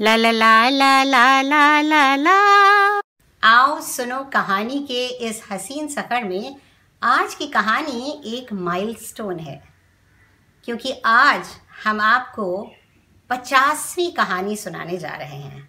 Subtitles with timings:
[0.00, 2.32] ला ला ला ला ला ला ला ला।
[3.42, 6.56] आओ सुनो कहानी के इस हसीन सफ़र में
[7.02, 9.62] आज की कहानी एक माइलस्टोन है,
[10.64, 11.46] क्योंकि आज
[11.84, 12.46] हम आपको
[13.30, 15.68] पचासवीं कहानी सुनाने जा रहे हैं।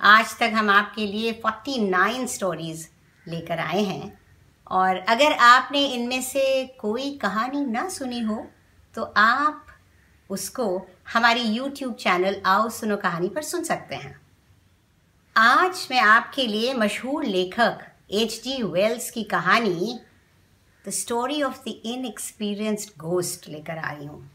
[0.00, 2.88] आज तक हम आपके लिए फोर्टी नाइन स्टोरीज
[3.26, 4.12] लेकर आए हैं,
[4.66, 8.44] और अगर आपने इनमें से कोई कहानी ना सुनी हो
[8.94, 9.63] तो आप
[10.30, 14.20] उसको हमारी यूट्यूब चैनल आओ सुनो कहानी पर सुन सकते हैं।
[15.36, 17.78] आज मैं आपके लिए मशहूर लेखक
[18.10, 20.00] एच डी वेल्स की कहानी
[20.86, 24.30] the story of the inexperienced ghost लेकर आई हूँ।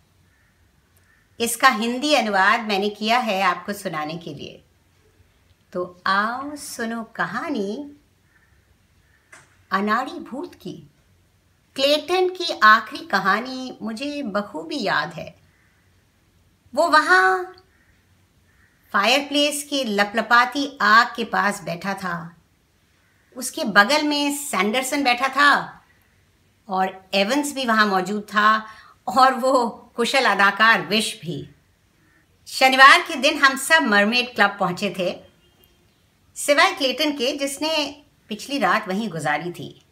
[1.40, 4.64] इसका हिंदी अनुवाद मैंने किया है आपको सुनाने के लिए।
[5.74, 7.92] तो आओ सुनो कहानी
[9.72, 10.90] अनाड़ी भूत की।
[11.76, 15.39] क्लेटन की आखिरी कहानी मुझे बखूबी याद है।
[16.74, 17.56] वो वहाँ
[18.94, 22.36] फायरप्लेस के लपलपाती आग के पास बैठा था।
[23.36, 25.52] उसके बगल में सैंडरसन बैठा था
[26.68, 28.66] और एवंस भी वहाँ मौजूद था
[29.08, 31.50] और वो कुशल अदाकार विश भी।
[32.48, 35.12] शनिवार के दिन हम सब मरमेड क्लब पहुँचे थे,
[36.38, 39.86] सिवाय क्लेटन के, जिसने पिछली रात वहीं गुजारी थी।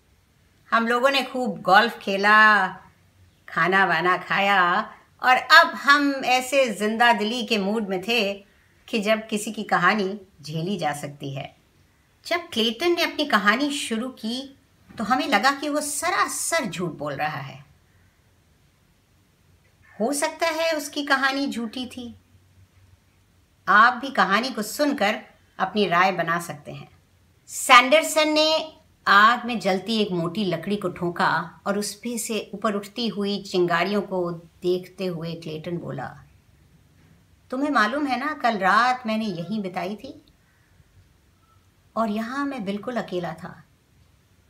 [0.71, 2.67] हम लोगों ने खूब गोल्फ खेला
[3.47, 4.59] खाना वाना खाया
[5.21, 8.33] और अब हम ऐसे ज़िंदा दिली के मूड में थे
[8.87, 11.55] कि जब किसी की कहानी झेली जा सकती है।
[12.25, 14.57] जब क्लेटन ने अपनी कहानी शुरू की
[14.89, 17.65] तो हमें लगा कि वो सरासर झूठ बोल रहा है।
[19.99, 22.13] हो सकता है उसकी कहानी झूठी थी।
[23.67, 25.19] आप भी कहानी को सुनकर
[25.59, 26.89] अपनी राय बना सकते हैं।
[27.49, 28.73] सैंडरसन ने
[29.05, 31.29] आग में जलती एक मोटी लकड़ी को ठोका
[31.67, 34.31] और उस पे से ऊपर उठती हुई चिंगारियों को
[34.67, 36.23] देखते हुए क्लेटन बोला,
[37.51, 40.25] तुम्हें मालूम है ना, कल रात मैंने यहीं बिताई थी?
[41.95, 43.63] और यहाँ मैं बिल्कुल अकेला था।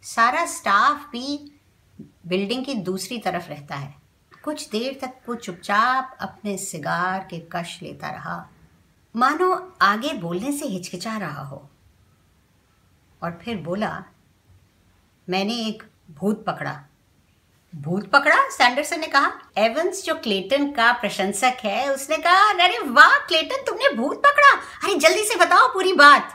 [0.01, 1.59] सारा स्टाफ भी
[2.01, 3.95] बिल्डिंग की दूसरी तरफ़ रहता है।
[4.43, 8.49] कुछ देर तक वो चुपचाप अपने सिगार के कश लेता रहा।
[9.15, 11.69] मानो आगे बोलने से हिचकिचा रहा हो।
[13.23, 14.03] और फिर बोला,
[15.29, 16.86] मैंने एक भूत पकड़ा।
[17.73, 23.17] भूत पकड़ा, सैंडरसन ने कहा एवंस जो क्लेटन का प्रशंसक है, उसने कहा, अरे वाह
[23.17, 24.51] क्लेटन तुमने भूत पकड़ा।
[24.83, 26.33] अरे जल्दी से बताओ पूरी बात.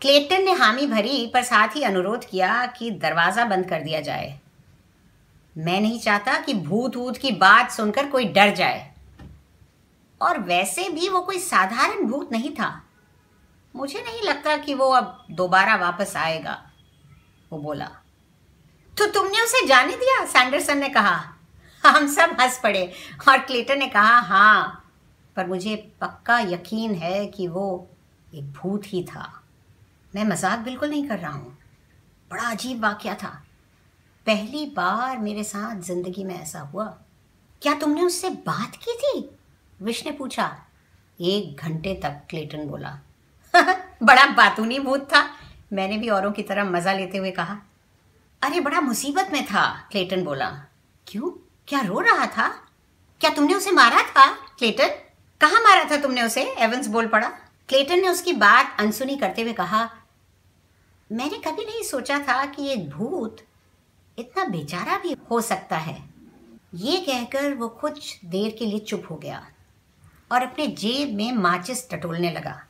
[0.00, 4.40] क्लेटन ने हामी भरी, पर साथ ही अनुरोध किया कि दरवाज़ा बंद कर दिया जाए।
[5.56, 8.94] मैं नहीं चाहता कि भूत वूत की बात सुनकर कोई डर जाए।
[10.20, 12.82] और वैसे भी वो कोई साधारण भूत नहीं था।
[13.74, 16.62] मुझे नहीं लगता कि वो अब दोबारा वापस आएगा,
[17.52, 17.90] वो बोला।
[18.98, 20.24] तो तुमने उसे जाने दिया?
[20.24, 21.20] सैंडरसन ने कहा।
[21.84, 22.92] हम सब हंस पड़े
[23.28, 24.80] और क्लेटर ने कहा हाँ
[25.36, 27.88] पर मुझे पक्का यकीन है कि वो
[28.34, 29.42] एक भूत ही था।
[30.14, 31.58] मैं मज़ाक बिल्कुल नहीं कर रहा हूँ।
[32.30, 33.42] बड़ा अजीब वाक्य था।
[34.26, 36.84] पहली बार मेरे साथ ज़िंदगी में ऐसा हुआ।
[37.62, 39.30] क्या तुमने उससे बात की थी?
[39.82, 40.56] विश ने पूछा।
[41.20, 42.98] एक घंटे तक क्लेटन बोला।
[44.02, 45.28] बड़ा बातूनी भूत था।
[45.72, 47.58] मैंने भी औरों की तरह मज़ा लेते हुए कहा।
[48.44, 50.50] अरे, बड़ा मुसीबत में था, क्लेटन बोला।
[51.06, 51.48] क्यों?
[51.68, 52.48] क्या रो रहा था?
[53.20, 54.88] क्या तुमने उसे मारा था, क्लेटन?
[55.40, 56.42] कहा मारा था तुमने उसे?
[56.42, 57.28] एवंस बोल पड़ा।
[57.68, 59.90] क्लेटन ने उसकी बात अनसुनी करते हुए कहा,
[61.12, 63.36] मैंने कभी नहीं सोचा था कि एक भूत
[64.18, 66.04] इतना बेचारा भी हो सकता है।
[66.74, 69.48] ये कहकर वो कुछ देर के लिए चुप हो गया
[70.32, 72.64] और अपने जेब में माचिस टटोलने लगा।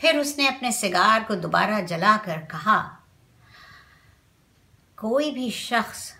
[0.00, 2.95] फिर उसने अपने सिगार को दोबारा जलाकर कहा
[4.98, 6.12] कोई भी शख्स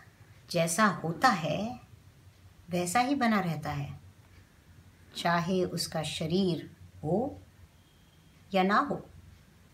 [0.50, 1.80] जैसा होता है,
[2.70, 3.98] वैसा ही बना रहता है।
[5.16, 6.70] चाहे उसका शरीर
[7.02, 7.40] हो
[8.54, 9.00] या ना हो,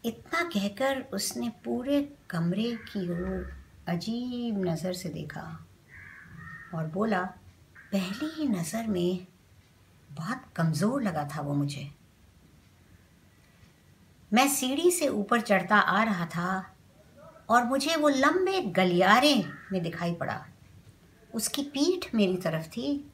[0.04, 3.52] इतना कहकर उसने पूरे कमरे की ओर
[3.88, 5.42] अजीब नज़र से देखा
[6.74, 7.22] और बोला,
[7.92, 9.26] पहली ही नज़र में
[10.10, 11.90] बहुत कमज़ोर लगा था वो मुझे।
[14.32, 16.71] मैं सीढ़ी से ऊपर चढ़ता आ रहा था
[17.52, 19.34] और मुझे वो लंबे गलियारे
[19.72, 20.40] में दिखाई पड़ा।
[21.30, 23.10] उसकी पीठ मेरी तरफ़ थी,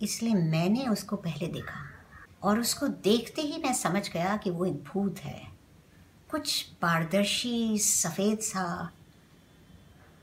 [0.00, 1.80] इसलिए मैंने उसको पहले देखा
[2.42, 5.40] और उसको देखते ही मैं समझ गया कि वो एक भूत है।
[6.30, 8.90] कुछ पारदर्शी, सफ़ेद सा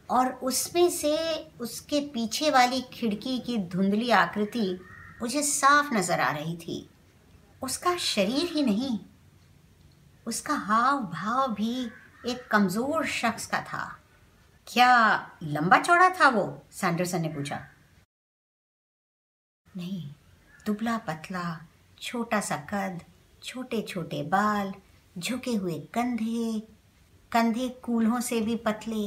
[0.09, 1.15] और उसमें से
[1.61, 4.79] उसके पीछे वाली खिड़की की धुंधली आकृति
[5.21, 6.87] मुझे साफ़ नज़र आ रही थी।
[7.61, 8.97] उसका शरीर ही नहीं,
[10.27, 11.89] उसका हाव भाव भी
[12.27, 13.83] एक कमज़ोर शख्स का था।
[14.67, 14.89] क्या
[15.43, 16.45] लंबा चौड़ा था वो?
[16.71, 17.59] सैंडरसन ने पूछा।
[19.67, 20.09] नहीं,
[20.65, 21.59] दुबला पतला,
[22.01, 23.01] छोटा सा कद
[23.43, 24.73] छोटे छोटे बाल,
[25.17, 26.59] झुके हुए कंधे
[27.31, 29.05] कंधे कूल्हों से भी पतले,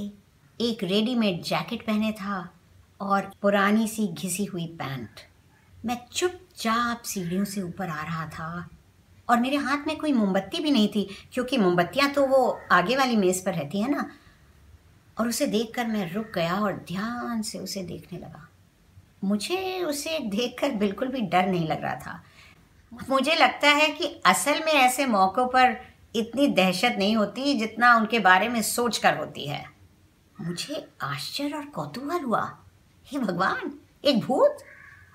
[0.61, 2.49] एक रेडीमेड जैकेट पहने था
[3.01, 5.21] और पुरानी सी घिसी हुई पैंट।
[5.85, 8.69] मैं चुपचाप सीढ़ियों से ऊपर आ रहा था
[9.31, 13.17] और मेरे हाथ में कोई मोमबत्ती भी नहीं थी, क्योंकि मोमबत्तियाँ तो वो आगे वाली
[13.17, 14.11] मेज़ पर रहती है ना।
[15.19, 18.49] और उसे देखकर मैं रुक गया और ध्यान से उसे देखने लगा।
[19.25, 22.23] मुझे उसे देखकर बिल्कुल भी डर नहीं लग रहा था।
[23.11, 25.77] मुझे लगता है कि असल में ऐसे मौक़ों पर
[26.15, 29.65] इतनी दहशत नहीं होती जितना उनके बारे में सोच कर होती है।
[30.41, 32.59] मुझे आश्चर्य और कौतूहल हुआ।
[33.07, 33.73] हे भगवान,
[34.05, 34.59] एक भूत?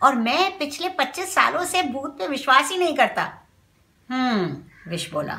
[0.03, 3.44] और मैं पिछले पच्चीस सालों से भूत पे विश्वास ही नहीं करता।
[4.09, 5.35] हम्म विश बोला।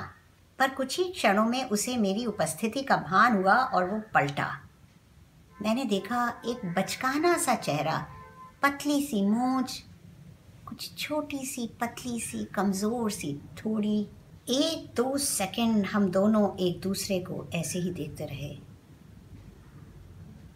[0.58, 4.48] पर कुछ ही क्षणों में उसे मेरी उपस्थिति का भान हुआ और वो पलटा।
[5.62, 8.06] मैंने देखा एक बचकाना सा चेहरा,
[8.62, 9.82] पतली सी मूछ
[10.68, 14.00] कुछ छोटी सी, पतली सी, कमज़ोर सी, थोड़ी।
[14.48, 18.54] एक, दो सेकंड हम दोनों एक दूसरे को ऐसे ही देखते रहे।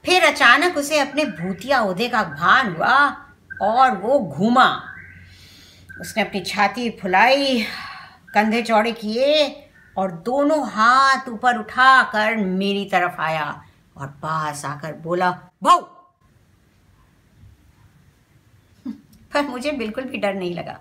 [0.05, 2.97] फिर अचानक उसे अपने भूतिया ओहदे का भान हुआ
[3.63, 4.69] और वो घूमा।
[6.01, 7.67] उसने अपनी छाती फुलाई
[8.35, 9.67] कंधे चौड़े किए
[9.99, 13.65] और दोनों हाथ ऊपर उठाकर मेरी तरफ़ आया
[13.97, 15.31] और पास आकर बोला
[15.63, 15.81] भाऊ
[19.35, 20.81] पर मुझे बिल्कुल भी डर नहीं लगा।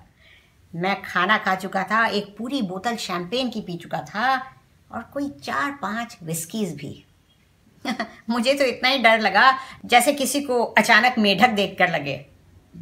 [0.75, 4.37] मैं खाना खा चुका था, एक पूरी बोतल शैंपेन की पी चुका था
[4.91, 7.05] और कोई चार पाँच विस्कीज भी।
[8.29, 12.25] मुझे तो इतना ही डर लगा जैसे किसी को अचानक मेढक देखकर लगे।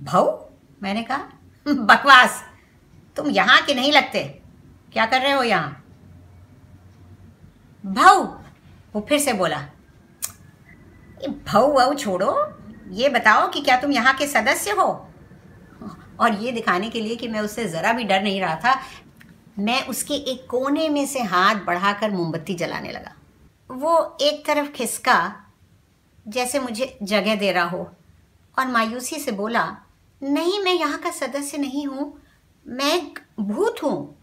[0.03, 0.45] भाऊ
[0.83, 1.29] मैंने कहा,
[1.67, 2.43] बकवास!
[3.15, 4.46] तुम यहाँ के नहीं लगते।
[4.97, 5.83] क्या कर रहे हो यहाँ?
[7.83, 8.23] भाऊ,
[8.95, 9.57] वो फिर से बोला
[11.27, 12.53] भाऊ भाऊ, छोड़ो।
[12.91, 14.88] ये बताओ कि क्या तुम यहाँ के सदस्य हो?
[16.19, 18.75] और ये दिखाने के लिए कि मैं उससे ज़रा भी डर नहीं रहा था,
[19.59, 23.15] मैं उसके एक कोने में से हाथ बढ़ाकर मोमबत्ती जलाने लगा।
[23.69, 25.45] वो एक तरफ़ खिसका,
[26.25, 27.89] जैसे मुझे जगह दे रहा हो,
[28.57, 29.65] और मायूसी से बोला,
[30.21, 32.13] नहीं, मैं यहाँ का सदस्य नहीं हूँ,
[32.65, 33.01] मैं
[33.39, 34.16] भूत हूँ।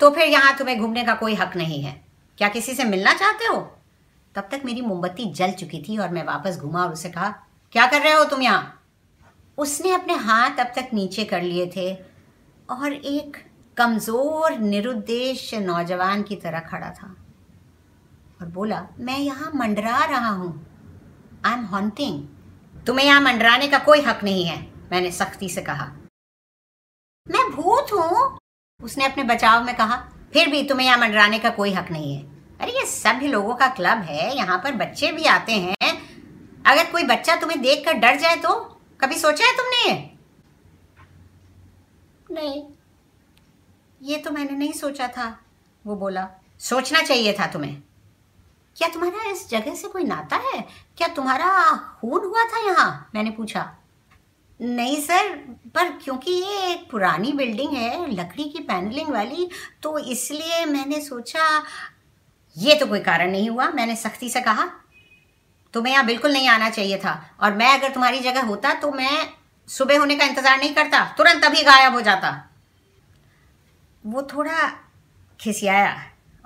[0.00, 1.92] तो फिर यहाँ तुम्हें घूमने का कोई हक नहीं है।
[2.38, 3.60] क्या किसी से मिलना चाहते हो?
[4.34, 7.28] तब तक मेरी मोमबत्ती जल चुकी थी और मैं वापस घूमा और उसे कहा,
[7.72, 8.80] क्या कर रहे हो तुम यहाँ?
[9.58, 11.92] उसने अपने हाथ अब तक नीचे कर लिए थे
[12.68, 13.36] और एक
[13.76, 17.14] कमज़ोर, निरुद्देश नौजवान की तरह खड़ा था
[18.40, 20.52] और बोला, मैं यहाँ मंडरा रहा हूँ।
[21.46, 22.22] आई एम हॉन्टिंग
[22.86, 24.60] तुम्हें यहाँ मंडराने का कोई हक नहीं है,
[24.92, 25.86] मैंने सख्ती से कहा।
[27.26, 28.38] मैं भूत हूँ।
[28.80, 29.96] उसने अपने बचाव में कहा
[30.32, 32.22] फिर भी तुम्हें यहाँ मंडराने का कोई हक नहीं है।
[32.60, 35.92] अरे ये सभी लोगों का क्लब है यहाँ पर बच्चे भी आते हैं।
[36.66, 38.54] अगर कोई बच्चा तुम्हें देख कर डर जाए तो?
[39.00, 39.92] कभी सोचा है तुमने?
[42.30, 42.62] नहीं।
[44.00, 45.26] ये तो मैंने नहीं सोचा था
[45.84, 46.28] वो बोला।
[46.60, 47.82] सोचना चाहिए था तुम्हें।
[48.76, 50.60] क्या तुम्हारा इस जगह से कोई नाता है?
[50.96, 51.48] क्या तुम्हारा
[52.00, 53.10] खून हुआ था यहाँ?
[53.14, 53.70] मैंने पूछा।
[54.60, 55.28] नहीं सर,
[55.74, 59.48] पर क्योंकि ये एक पुरानी बिल्डिंग है, लकड़ी की पैनलिंग वाली
[59.82, 61.42] तो इसलिए मैंने सोचा,
[62.56, 64.64] ये तो कोई कारण नहीं हुआ, मैंने सख्ती से कहा,
[65.74, 69.28] तुम्हें यहाँ बिल्कुल नहीं आना चाहिए था, और मैं अगर तुम्हारी जगह होता तो मैं
[69.68, 72.30] सुबह होने का इंतज़ार नहीं करता, तुरंत अभी गायब हो जाता।
[74.04, 74.68] वो थोड़ा
[75.40, 75.94] खिसियाया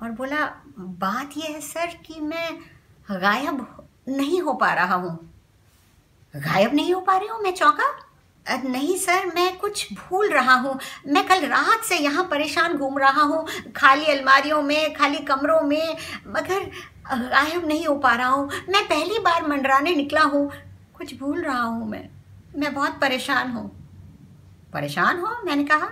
[0.02, 0.44] और बोला,
[0.78, 2.58] बात यह है सर कि मैं
[3.12, 3.66] गायब
[4.08, 5.18] नहीं हो पा रहा हूँ।
[6.34, 7.94] गायब नहीं हो पा रही हूँ मैं चौंका?
[8.64, 13.22] नहीं सर, मैं कुछ भूल रहा हूँ। मैं कल रात से यहाँ परेशान घूम रहा
[13.22, 16.70] हूँ। खाली अलमारियों में, खाली कमरों में, मगर
[17.12, 20.50] गायब नहीं हो पा रहा हूँ। मैं पहली बार मंडराने निकला हूँ।
[20.96, 22.08] कुछ भूल रहा हूँ मैं।
[22.56, 23.68] मैं बहुत परेशान हूँ।
[24.72, 25.90] परेशान हो, मैंने कहा?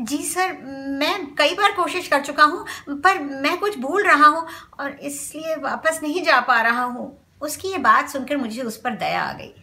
[0.00, 0.52] जी सर,
[1.00, 4.46] मैं कई बार कोशिश कर चुका हूँ, पर मैं कुछ भूल रहा हूँ
[4.80, 8.90] और इसलिए वापस नहीं जा पा रहा हूँ। उसकी ये बात सुनकर मुझे उस पर
[8.90, 9.54] दया आ गई।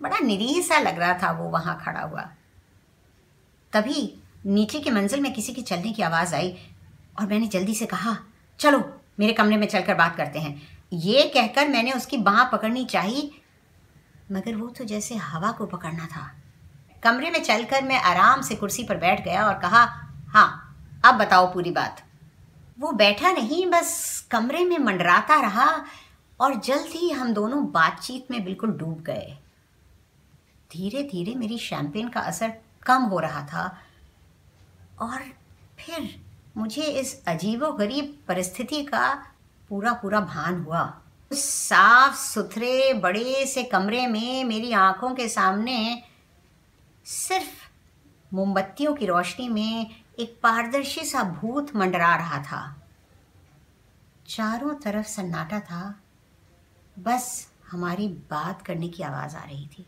[0.00, 2.28] बड़ा निरीह सा लग रहा था वो वहाँ खड़ा हुआ।
[3.72, 4.12] तभी
[4.46, 6.56] नीचे की मंजिल में किसी की चलने की आवाज़ आई
[7.20, 8.16] और मैंने जल्दी से कहा,
[8.60, 8.82] चलो,
[9.18, 10.60] मेरे कमरे में चलकर बात करते हैं।
[10.94, 13.30] ये कहकर मैंने उसकी बाह पकड़नी चाहिए,
[14.32, 16.30] मगर वो तो जैसे हवा को पकड़ना था।
[17.02, 19.84] कमरे में चलकर मैं आराम से कुर्सी पर बैठ गया और कहा
[20.28, 22.02] हाँ अब बताओ पूरी बात।
[22.78, 25.66] वो बैठा नहीं, बस कमरे में मंडराता रहा
[26.40, 29.36] और जल्द ही हम दोनों बातचीत में बिल्कुल डूब गए।
[30.72, 33.78] धीरे धीरे मेरी शैम्पेन का असर कम हो रहा था
[34.98, 35.18] और
[35.78, 36.20] फिर
[36.56, 39.14] मुझे इस अजीबो गरीब परिस्थिति का
[39.68, 41.00] पूरा पूरा भान हुआ।
[41.32, 46.02] उस साफ़ सुथरे बड़े से कमरे में मेरी आँखों के सामने
[47.04, 47.68] सिर्फ़
[48.34, 52.76] मोमबत्तियों की रोशनी में एक पारदर्शी सा भूत मंडरा रहा था।
[54.28, 56.00] चारों तरफ़ सन्नाटा था।
[56.98, 59.86] बस हमारी बात करने की आवाज़ आ रही थी।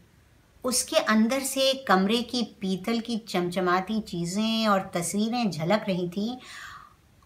[0.65, 6.37] उसके अंदर से कमरे की पीतल की चमचमाती चीज़ें और तस्वीरें झलक रही थीं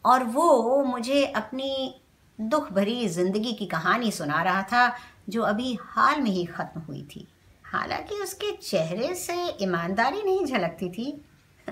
[0.05, 2.01] और वो मुझे अपनी
[2.41, 4.97] दुख भरी ज़िंदगी की कहानी सुना रहा था,
[5.29, 7.27] जो अभी हाल में ही ख़त्म हुई थी।
[7.65, 11.25] हालाँकि उसके चेहरे से ईमानदारी नहीं झलकती थी,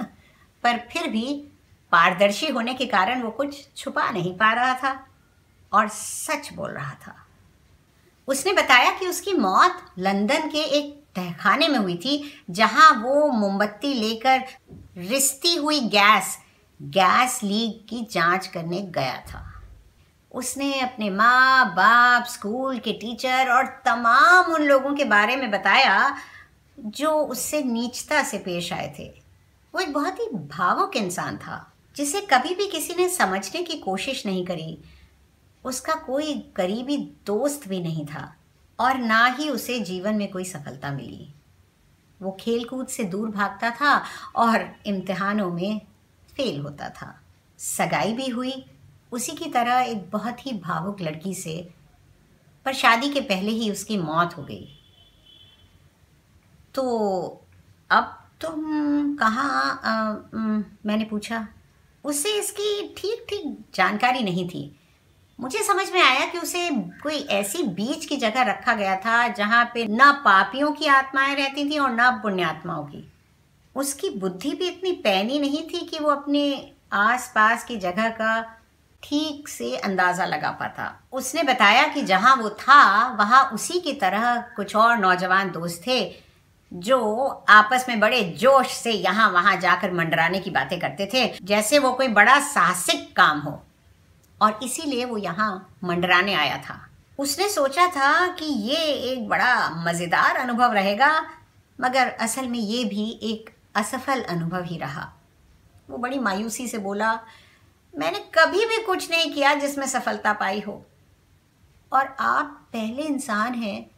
[0.63, 1.35] पर फिर भी
[1.93, 5.07] पारदर्शी होने के कारण वो कुछ छुपा नहीं पा रहा था
[5.73, 7.15] और सच बोल रहा था।
[8.29, 13.95] उसने बताया कि उसकी मौत लंदन के एक तहखाने में हुई थी, जहाँ वो मोमबत्ती
[13.95, 14.45] लेकर
[14.97, 16.39] रिश्ती हुई गैस
[16.83, 19.63] गैस लीक की जाँच करने गया था।
[20.33, 26.17] उसने अपने माँ बाप स्कूल के टीचर और तमाम उन लोगों के बारे में बताया,
[26.81, 29.23] जो उससे नीचता से पेश आए थे।
[29.75, 34.27] वो एक बहुत ही भावुक इंसान था, जिसे कभी भी किसी ने समझने की कोशिश
[34.27, 34.79] नहीं करी।
[35.65, 38.37] उसका कोई करीबी दोस्त भी नहीं था।
[38.83, 41.29] और ना ही उसे जीवन में कोई सफलता मिली।
[42.21, 43.95] वो खेल कूद से दूर भागता था
[44.37, 45.81] और इम्तिहानों में
[46.37, 47.15] फेल होता था।
[47.59, 48.53] सगाई भी हुई।
[49.13, 51.57] उसी की तरह एक बहुत ही भावुक लड़की से,
[52.67, 54.69] पर शादी के पहले ही उसकी मौत हो गई।
[56.75, 56.83] तो
[57.91, 60.31] अब तुम कहाँ
[60.87, 61.47] मैंने पूछा।
[62.05, 64.65] उससे इसकी ठीक ठीक जानकारी नहीं थी।
[65.43, 66.69] मुझे समझ में आया कि उसे
[67.03, 71.65] कोई ऐसी बीच की जगह रखा गया था जहाँ पे ना पापियों की आत्माएँ रहती
[71.71, 73.05] थी और ना पुण्यात्माओं की।
[73.75, 76.45] उसकी बुद्धि भी इतनी पैनी नहीं थी कि वो अपने
[76.93, 78.41] आसपास की जगह का
[79.03, 84.37] ठीक से अंदाज़ा लगा पाता। उसने बताया कि जहाँ वो था, वहाँ उसी की तरह
[84.57, 86.01] कुछ और नौजवान दोस्त थे
[86.73, 91.79] जो आपस में बड़े जोश से यहाँ वहाँ जाकर मंडराने की बातें करते थे, जैसे
[91.79, 93.61] वो कोई बड़ा साहसिक काम हो।
[94.43, 95.51] और इसीलिए वो यहाँ
[95.85, 96.79] मंडराने आया था।
[97.19, 101.11] उसने सोचा था कि ये एक बड़ा मज़ेदार अनुभव रहेगा,
[101.79, 105.13] मगर असल में ये भी एक असफल अनुभव ही रहा।
[105.91, 107.13] वो बड़ी मायूसी से बोला,
[107.95, 110.83] मैंने कभी भी कुछ नहीं किया जिसमें सफलता पाई हो।
[111.93, 113.91] और आप पहले इंसान हैं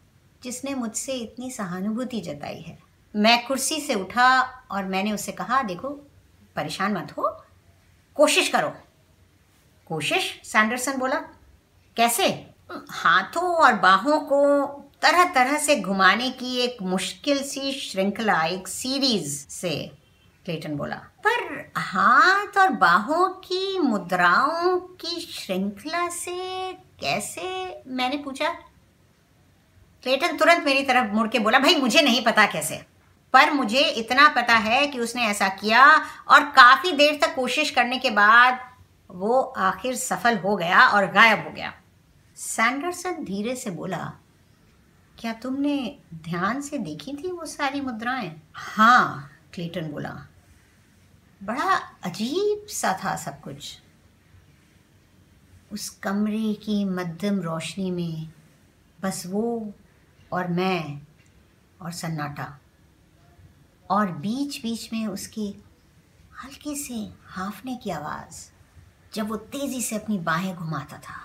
[0.43, 2.79] जिसने मुझसे इतनी सहानुभूति जताई है।
[3.15, 4.29] मैं कुर्सी से उठा
[4.71, 5.89] और मैंने उससे कहा, देखो,
[6.57, 7.29] परेशान मत हो,
[8.17, 8.73] कोशिश करो।
[9.95, 11.17] कोशिश, सैंडरसन बोला,
[11.97, 12.47] कैसे?
[12.91, 14.41] हाथों और बाहों को
[15.03, 19.93] तरह तरह से घुमाने की एक मुश्किल सी श्रृंखला, एक सीरीज़ से,
[20.45, 27.79] क्लेटन बोला। पर हाथ और बाहों की मुद्राओं की श्रृंखला से कैसे?
[27.87, 28.51] मैंने पूछा।
[30.03, 32.83] क्लेटन तुरंत मेरी तरफ़ मुड़ के बोला, भाई, मुझे नहीं पता कैसे,
[33.33, 35.87] पर मुझे इतना पता है कि उसने ऐसा किया
[36.29, 38.74] और काफ़ी देर तक कोशिश करने के बाद
[39.11, 41.73] वो आखिर सफल हो गया और गायब हो गया।
[42.37, 44.13] सैंडरसन धीरे से बोला,
[45.19, 48.43] क्या तुमने ध्यान से देखी थी वो सारी मुद्राएँ?
[48.55, 50.11] हाँ क्लेटन बोला।
[51.43, 53.79] बड़ा अजीब सा था सब कुछ।
[55.73, 58.33] उस कमरे की मध्यम रोशनी में
[59.03, 59.73] बस वो
[60.33, 61.01] और मैं
[61.81, 62.59] और सन्नाटा
[63.91, 65.65] और बीच बीच में उसकी
[66.45, 68.54] हल्के से हाफने की आवाज़।
[69.15, 71.21] जब वो तेज़ी से अपनी बाहें घुमाता था।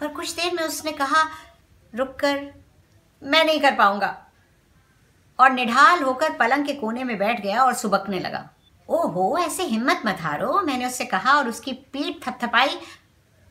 [0.00, 1.22] पर कुछ देर में उसने कहा
[1.92, 2.40] रुक कर
[3.22, 4.16] मैं नहीं कर पाऊँगा।
[5.38, 8.48] और निढाल होकर पलंग के कोने में बैठ गया और सुबकने लगा।
[8.88, 12.78] ओहो, ऐसे हिम्मत मत हारो, मैंने उससे कहा और उसकी पीठ थपथपाई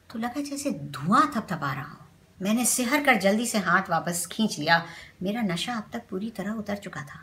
[0.10, 2.08] तो लगा जैसे धुआँ थपथपा रहा हूँ।
[2.40, 4.84] मैंने सिहर कर जल्दी से हाथ वापस खींच लिया।
[5.24, 7.20] मेरा नशा अब तक पूरी तरह उतर चुका था।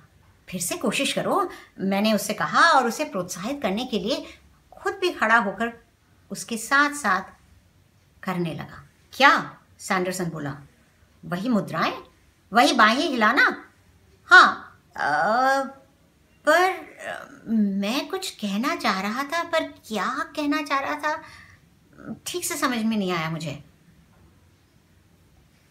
[0.49, 1.49] फिर से कोशिश करो,
[1.81, 4.25] मैंने उससे कहा और उसे प्रोत्साहित करने के लिए
[4.73, 5.73] खुद भी खड़ा होकर
[6.31, 7.33] उसके साथ साथ
[8.23, 9.59] करने लगा। क्या?
[9.79, 10.57] सैंडरसन बोला
[11.23, 11.97] वही मुद्राएँ?
[12.53, 13.45] वही बाहें हिलाना?
[14.29, 14.65] हाँ
[14.97, 15.63] आ,
[16.45, 20.07] पर मैं कुछ कहना चाह रहा था पर क्या
[20.37, 21.23] कहना चाह रहा था?
[22.27, 23.63] ठीक से समझ में नहीं आया मुझे।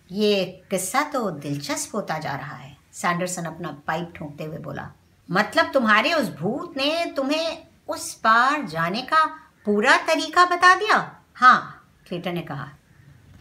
[0.10, 4.90] ये किस्सा तो दिलचस्प होता जा रहा है सैंडरसन अपना पाइप ठोंकते हुए बोला।
[5.30, 9.26] मतलब तुम्हारे उस भूत ने तुम्हें उस पार जाने का
[9.67, 10.97] पूरा तरीका बता दिया?
[11.36, 12.69] हाँ क्लेटन ने कहा।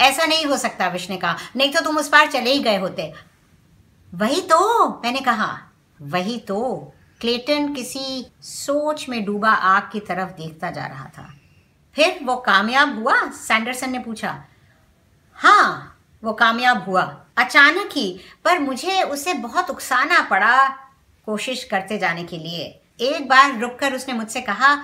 [0.00, 2.76] ऐसा नहीं हो सकता विश ने कहा नहीं तो तुम उस पार चले ही गए
[2.76, 3.12] होते।
[4.12, 5.58] वही तो मैंने कहा।
[6.02, 11.34] वही तो क्लेटन किसी सोच में डूबा आग की तरफ़ देखता जा रहा था।
[11.94, 13.20] फिर वो कामयाब हुआ?
[13.30, 14.44] सैंडरसन ने पूछा।
[15.36, 17.02] हाँ वो कामयाब हुआ।
[17.36, 20.66] अचानक ही, पर मुझे उसे बहुत उकसाना पड़ा
[21.26, 24.74] कोशिश करते जाने के लिए। एक बार रुककर उसने मुझसे कहा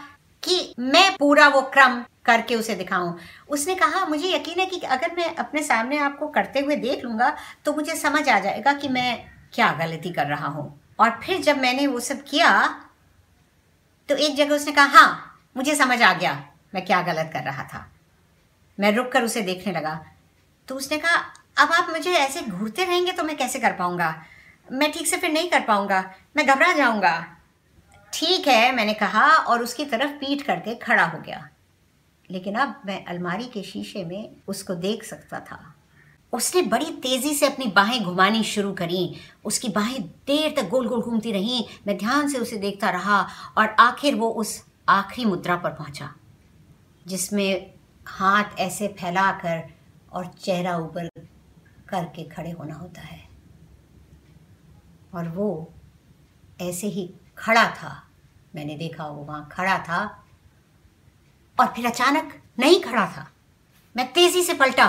[0.42, 3.18] कि मैं पूरा वो क्रम करके उसे दिखाऊँ।
[3.48, 7.36] उसने कहा, मुझे यकीन है कि अगर मैं अपने सामने आपको करते हुए देख लूँगा
[7.64, 11.58] तो मुझे समझ आ जाएगा कि मैं क्या गलती कर रहा हूँ। और फिर जब
[11.58, 12.52] मैंने वो सब किया
[14.08, 16.32] तो एक जगह उसने कहा हाँ मुझे समझ आ गया,
[16.74, 17.86] मैं क्या गलत कर रहा था।
[18.78, 20.00] मैं रुक कर उसे देखने लगा।
[20.68, 21.16] तो उसने कहा,
[21.58, 24.14] अब आप मुझे ऐसे घूरते रहेंगे तो मैं कैसे कर पाऊँगा?
[24.68, 26.02] मैं ठीक से फिर नहीं कर पाऊँगा।
[26.36, 27.14] मैं घबरा जाऊँगा।
[28.12, 31.48] ठीक है, मैंने कहा, और उसकी तरफ़ पीठ करके खड़ा हो गया।
[32.30, 35.74] लेकिन अब मैं अलमारी के शीशे में उसको देख सकता था।
[36.32, 39.14] उसने बड़ी तेज़ी से अपनी बाहें घुमानी शुरू करी।
[39.44, 43.28] उसकी बाहें देर तक गोल गोल घूमती रहीं। मैं ध्यान से उसे देखता रहा
[43.58, 46.14] और आखिर वो उस आखिरी मुद्रा पर पहुँचा,
[47.06, 47.74] जिसमें
[48.06, 49.62] हाथ ऐसे फैलाकर
[50.12, 51.08] और चेहरा ऊपर
[51.88, 53.28] करके खड़े होना होता है।
[55.14, 55.72] और वो
[56.60, 57.90] ऐसे ही खड़ा था।
[58.54, 60.00] मैंने देखा वो वहाँ खड़ा था
[61.58, 63.30] और फिर अचानक नहीं खड़ा था।
[63.96, 64.88] मैं तेज़ी से पलटा,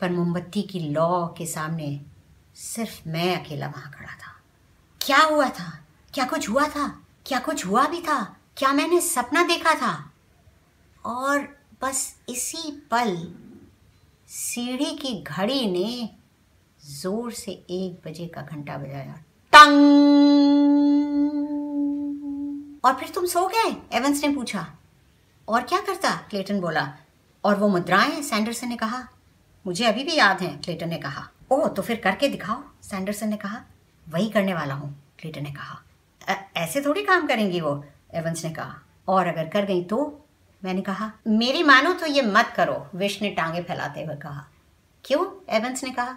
[0.00, 2.00] पर मोमबत्ती की लौ के सामने
[2.56, 4.34] सिर्फ़ मैं अकेला वहाँ खड़ा था।
[5.00, 5.70] क्या हुआ था?
[6.14, 6.88] क्या कुछ हुआ था?
[7.26, 8.22] क्या कुछ हुआ भी था?
[8.56, 10.12] क्या मैंने सपना देखा था?
[11.04, 11.48] और
[11.82, 13.16] बस इसी पल
[14.28, 16.10] सीढ़ी की घड़ी ने
[16.90, 19.18] ज़ोर से एक बजे का घंटा बजाया
[19.60, 19.70] टंग
[22.84, 23.70] और फिर तुम सो गए?
[23.92, 24.66] एवंस ने पूछा।
[25.48, 26.10] और क्या करता?
[26.30, 26.96] क्लेटन बोला।
[27.44, 28.22] और वो मुद्राएँ?
[28.22, 29.02] सैंडरसन ने कहा।
[29.66, 33.36] मुझे अभी भी याद है क्लेटन ने कहा। ओह तो फिर करके दिखाओ सैंडरसन ने
[33.36, 33.60] कहा।
[34.08, 35.82] वही करने वाला हूँ क्लेटन ने कहा।
[36.56, 38.76] ऐसे थोड़ी काम करेंगी वो एवंस ने कहा।
[39.08, 40.26] और अगर कर गई तो?
[40.64, 44.46] मैंने कहा, मेरी मानो तो ये मत करो विश ने टांगे फैलाते हुए कहा।
[45.04, 45.26] क्यों?
[45.56, 46.16] एवंस ने कहा।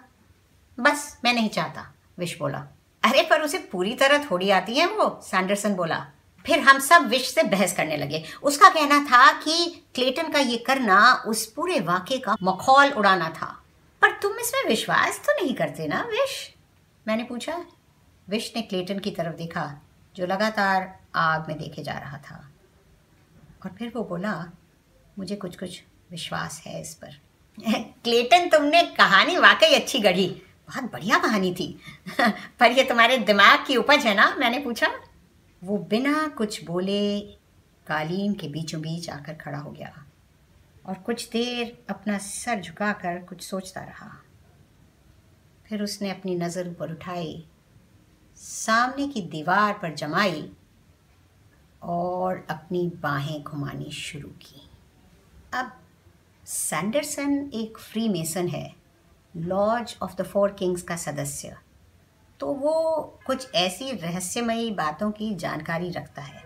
[0.79, 2.67] बस, मैं नहीं चाहता विश बोला।
[3.03, 6.07] अरे, पर उसे पूरी तरह थोड़ी आती है वो, सैंडरसन बोला।
[6.45, 10.57] फिर हम सब विश से बहस करने लगे। उसका कहना था कि क्लेटन का ये
[10.57, 13.63] करना उस पूरे वाक्य का मखौल उड़ाना था।
[14.01, 16.53] पर तुम इसमें विश्वास तो नहीं करते ना विश
[17.07, 17.65] मैंने पूछा।
[18.29, 19.81] विश ने क्लेटन की तरफ़ देखा,
[20.15, 22.51] जो लगातार आग में देखे जा रहा था।
[23.65, 24.45] और फिर वो बोला,
[25.19, 27.19] मुझे कुछ कुछ विश्वास है इस पर।
[28.03, 31.79] क्लेटन, तुमने कहानी वाकई अच्छी गढ़ी। बहुत बढ़िया कहानी थी।
[32.59, 34.35] पर ये तुम्हारे दिमाग की उपज है ना?
[34.39, 34.91] मैंने पूछा।
[35.63, 37.19] वो बिना कुछ बोले
[37.87, 40.05] कालीन के बीचों बीच आकर खड़ा हो गया
[40.85, 44.23] और कुछ देर अपना सर झुकाकर कुछ सोचता रहा।
[45.65, 47.45] फिर उसने अपनी नज़र ऊपर उठाई,
[48.35, 50.51] सामने की दीवार पर जमाई
[51.81, 54.69] और अपनी बाहें घुमानी शुरू की।
[55.53, 55.79] अब
[56.45, 58.82] सैंडरसन एक फ्री मेसन है।
[59.37, 61.57] Lodge of the four kings का सदस्य।
[62.39, 66.43] तो वो कुछ ऐसी रहस्यमयी बातों की जानकारी रखता है।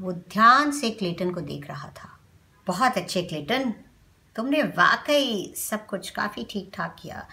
[0.00, 2.20] वो ध्यान से क्लेटन को देख रहा था।
[2.66, 3.74] बहुत अच्छे क्लेटन।
[4.36, 7.26] तुमने वाकई सब कुछ काफ़ी ठीक ठाक किया।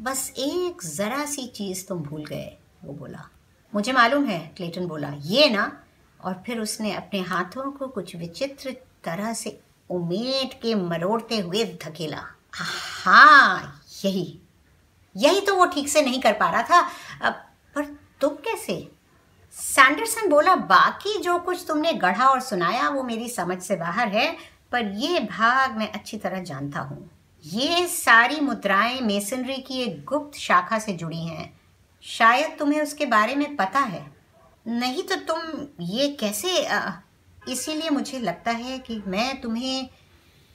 [0.00, 3.28] बस एक ज़रा सी चीज़ तुम भूल गए, वो बोला।
[3.74, 5.84] मुझे मालूम है, क्लेटन बोला, ये ना।
[6.20, 12.24] और फिर उसने अपने हाथों को कुछ विचित्र तरह से उमेट के मरोड़ते हुए धकेला।
[12.54, 14.38] हाँ यही।
[15.16, 16.80] यही तो वो ठीक से नहीं कर पा रहा था।
[17.74, 17.84] पर
[18.20, 18.76] तुम कैसे?
[19.52, 24.36] सैंडरसन बोला, बाकी जो कुछ तुमने गढ़ा और सुनाया, वो मेरी समझ से बाहर है,
[24.72, 27.10] पर ये भाग मैं अच्छी तरह जानता हूँ।
[27.44, 31.60] ये सारी मुद्राएँ मेसनरी की एक गुप्त शाखा से जुड़ी हैं।
[32.02, 34.04] शायद तुम्हें उसके बारे में पता है।
[34.66, 36.66] नहीं तो तुम ये कैसे
[37.48, 39.88] इसीलिए मुझे लगता है कि मैं तुम्हें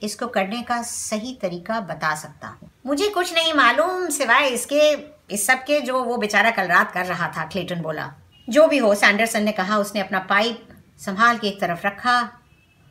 [0.02, 4.92] इसको करने का सही तरीका बता सकता हूँ। मुझे कुछ नहीं मालूम सिवाय इसके,
[5.34, 8.12] इस सब के जो वो बेचारा कल रात कर रहा था, क्लेटन बोला।
[8.48, 12.42] जो भी हो, सैंडरसन ने कहा, उसने अपना पाइप संभाल के एक तरफ़ रखा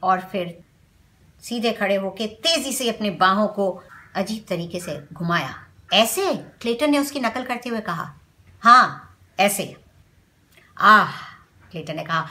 [0.04, 0.63] और फिर
[1.43, 3.84] सीधे खड़े होके तेज़ी से अपने बाहों को
[4.15, 6.36] अजीब तरीके से घुमाया। ऐसे?
[6.36, 8.13] क्लेटन ने उसकी नकल करते हुए कहा।
[8.62, 9.76] हाँ ऐसे।
[10.78, 11.12] आह,
[11.72, 12.28] क्लेटन ने कहा,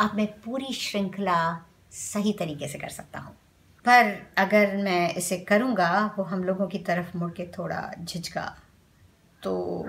[0.00, 3.36] अब मैं पूरी श्रृंखला सही तरीके से कर सकता हूँ।
[3.88, 8.56] पर अगर मैं इसे करूँगा, वो हम लोगों की तरफ़ मुड़ के थोड़ा झिझका।
[9.42, 9.84] तो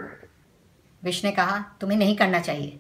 [1.04, 2.80] विश ने कहा, तुम्हें नहीं करना चाहिए।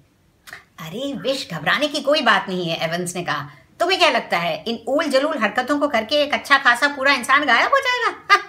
[0.80, 4.64] अरे विश घबराने की कोई बात नहीं है, एवंस ने कहा। तुम्हें क्या लगता है,
[4.68, 8.40] इन ऊल जलूल हरकतों को करके एक अच्छा खासा पूरा इंसान गायब हो जाएगा?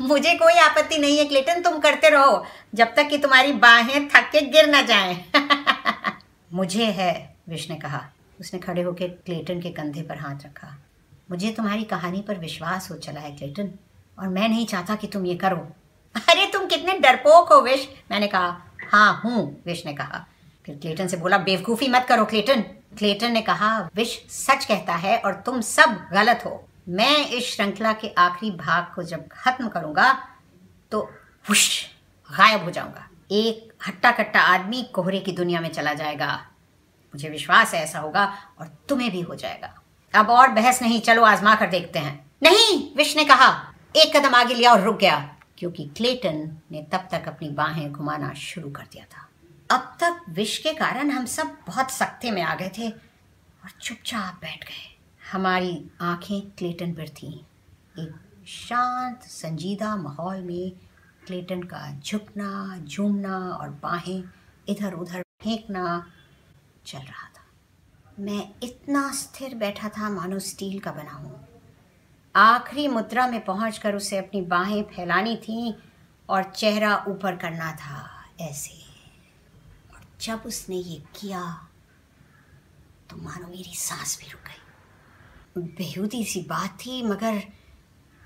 [0.00, 4.30] मुझे कोई आपत्ति नहीं है, क्लेटन, तुम करते रहो, जब तक कि तुम्हारी बाहें थक
[4.32, 5.24] के गिर ना जाएँ।
[6.52, 8.04] मुझे है विश ने कहा।
[8.40, 10.78] उसने खड़े होकर क्लेटन के कंधे पर हाथ रखा।
[11.32, 13.70] मुझे तुम्हारी कहानी पर विश्वास हो चला है, क्लेटन,
[14.18, 15.56] और मैं नहीं चाहता कि तुम ये करो।
[16.14, 20.26] अरे, तुम कितने डरपोक हो, विश। मैंने कहा हाँ हूँ, विश ने कहा।
[20.66, 22.60] फिर क्लेटन से बोला, बेवकूफ़ी मत करो, क्लेटन।
[22.98, 27.92] क्लेटन ने कहा, विश, सच कहता है और तुम सब गलत हो। मैं इस श्रृंखला
[27.92, 30.12] के आखिरी भाग को जब खत्म करूँगा
[30.90, 31.10] तो
[31.48, 31.86] हुश
[32.30, 36.34] गायब हो जाऊँगा। एक हट्टा कट्टा आदमी कोहरे की दुनिया में चला जाएगा।
[37.14, 39.81] मुझे विश्वास है ऐसा होगा और तुम्हें भी हो जाएगा।
[40.14, 44.34] अब और बहस नहीं, चलो आजमा कर देखते हैं। नहीं विश ने कहा, एक कदम
[44.34, 48.82] आगे लिया और रुक गया। क्योंकि क्लेटन ने तब तक अपनी बाहें घुमाना शुरू कर
[48.92, 49.28] दिया था।
[49.70, 52.90] अब तक विश के कारण हम सब बहुत सख्ते में आ गए थे
[53.64, 54.98] और चुपचाप बैठ गए।
[55.32, 57.38] हमारी आँखें क्लेटन पर थीं।
[57.98, 58.14] एक
[58.46, 60.72] शांत, संजीदा माहौल में
[61.26, 64.24] क्लेटन का झुकना, झूमना और बाहें
[64.68, 66.06] इधर उधर फेंकना
[66.86, 67.41] चल रहा था।
[68.20, 71.40] मैं इतना स्थिर बैठा था मानो स्टील का बना हूँ।
[72.34, 75.72] आखिरी मुद्रा में पहुंचकर उसे अपनी बाहें फैलानी थीं
[76.28, 78.08] और चेहरा ऊपर करना था
[78.40, 78.80] ऐसे।
[79.94, 81.42] और जब उसने ये किया
[83.10, 87.42] तो मानो मेरी सांस भी रुक गई। बेहूदी सी बात थी, मगर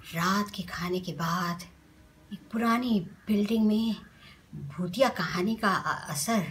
[0.06, 1.62] रात के खाने के बाद
[2.32, 3.94] एक पुरानी बिल्डिंग में
[4.68, 5.70] भूतिया कहानी का
[6.10, 6.46] असर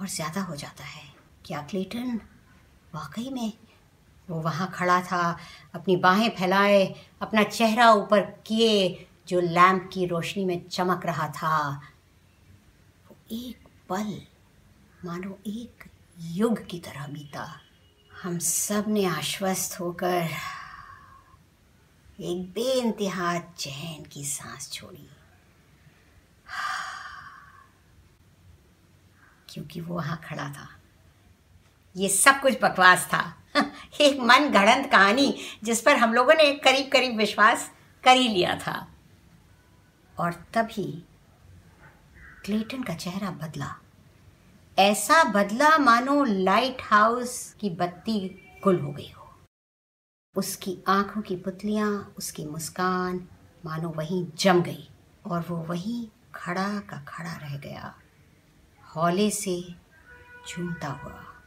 [0.00, 1.06] और ज़्यादा हो जाता है।
[1.44, 2.20] क्या क्लेटन?
[2.94, 3.52] वाकई में?
[4.30, 5.38] वो वहाँ खड़ा था,
[5.74, 11.82] अपनी बाहें फैलाए, अपना चेहरा ऊपर किए, जो लैंप की रोशनी में चमक रहा था।
[13.08, 14.22] वो एक पल,
[15.04, 15.84] मानो एक
[16.18, 17.60] युग की तरह बीता।
[18.22, 20.28] हम सबने आश्वस्त होकर
[22.20, 25.10] एक बेइंतहा चैन की सांस छोड़ी।
[29.48, 30.77] क्योंकि वो वहाँ खड़ा था।
[31.98, 33.36] ये सब कुछ बकवास था।
[34.00, 37.70] एक मन गढ़ंत कहानी जिस पर हम लोगों ने करीब करीब विश्वास
[38.04, 38.88] कर ही लिया था।
[40.18, 41.04] और तभी
[42.44, 43.76] क्लेटन का चेहरा बदला।
[44.78, 49.34] ऐसा बदला मानो लाइट हाउस की बत्ती गुल हो गई हो।
[50.36, 53.28] उसकी आँखों की पुतलियाँ, उसकी मुस्कान
[53.64, 54.88] मानो वहीं जम गई
[55.26, 57.94] और वो वहीं खड़ा का खड़ा रह गया।
[58.84, 59.74] हौले से
[60.48, 61.37] झूमता हुआ।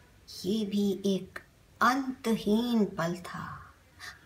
[0.45, 1.39] ये भी एक
[1.81, 3.47] अंतहीन पल था।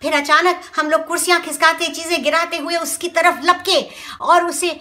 [0.01, 3.81] फिर अचानक हम लोग कुर्सियाँ खिसकाते, चीज़ें गिराते हुए उसकी तरफ़ लपके
[4.21, 4.71] और उसे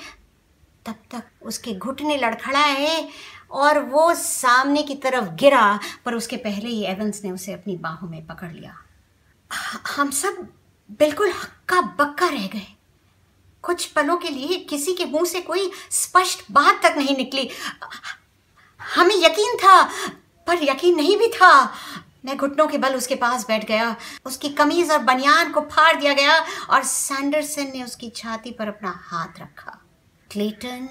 [0.87, 3.09] तब तक उसके घुटने लड़खड़ाए
[3.53, 8.09] और वो सामने की तरफ़ गिरा, पर उसके पहले ही एवंस ने उसे अपनी बाहों
[8.09, 8.77] में पकड़ लिया।
[9.97, 10.47] हम सब
[10.99, 12.67] बिल्कुल हक्का बक्का रह गए।
[13.65, 17.49] कुछ पलों के लिए किसी के मुँह से कोई स्पष्ट बात तक नहीं निकली।
[18.81, 19.83] हमें यकीन था
[20.47, 21.65] पर यकीन नहीं भी था।
[22.25, 26.15] मैं घुटनों के बल उसके पास बैठ गया। उसकी कमीज और बनियान को फाड़ दिया
[26.15, 26.39] गया
[26.71, 29.81] और सैंडरसन ने उसकी छाती पर अपना हाथ रखा।
[30.31, 30.89] क्लेटन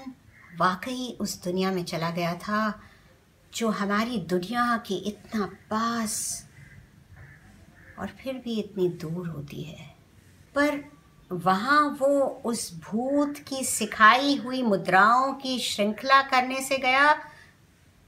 [0.60, 2.82] वाकई उस दुनिया में चला गया था,
[3.54, 6.46] जो हमारी दुनिया के इतना पास
[7.98, 9.94] और फिर भी इतनी दूर होती है।
[10.54, 10.84] पर
[11.32, 17.12] वहाँ वो उस भूत की सिखाई हुई मुद्राओं की श्रृंखला करने से गया